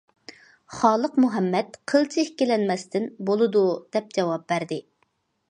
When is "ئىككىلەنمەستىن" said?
2.23-3.07